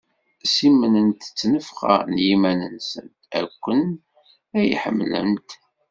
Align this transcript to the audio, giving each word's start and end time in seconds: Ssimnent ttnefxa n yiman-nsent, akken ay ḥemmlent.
Ssimnent 0.43 1.21
ttnefxa 1.27 1.95
n 2.11 2.13
yiman-nsent, 2.25 3.17
akken 3.39 3.81
ay 4.59 4.69
ḥemmlent. 4.81 5.49